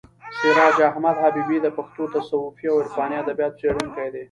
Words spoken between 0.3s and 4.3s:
سراج احمد حبیبي د پښتو تصوفي او عرفاني ادبیاتو څېړونکی دی.